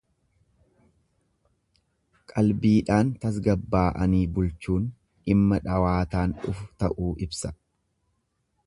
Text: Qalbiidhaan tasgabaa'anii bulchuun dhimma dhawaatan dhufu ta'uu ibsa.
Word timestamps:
Qalbiidhaan 2.31 3.11
tasgabaa'anii 3.27 4.23
bulchuun 4.39 4.89
dhimma 4.89 5.61
dhawaatan 5.69 6.37
dhufu 6.43 6.69
ta'uu 6.83 7.13
ibsa. 7.29 7.57